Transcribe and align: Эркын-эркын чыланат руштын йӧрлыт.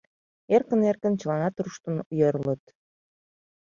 Эркын-эркын 0.55 1.13
чыланат 1.21 1.55
руштын 1.63 1.95
йӧрлыт. 2.19 2.63